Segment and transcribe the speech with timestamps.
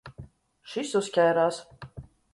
[0.71, 1.63] Šis uzķērās.